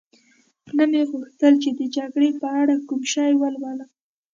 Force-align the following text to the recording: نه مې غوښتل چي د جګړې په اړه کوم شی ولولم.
نه 0.77 0.83
مې 0.91 1.01
غوښتل 1.11 1.53
چي 1.63 1.69
د 1.79 1.81
جګړې 1.95 2.29
په 2.41 2.47
اړه 2.59 2.73
کوم 2.87 3.01
شی 3.13 3.31
ولولم. 3.37 3.89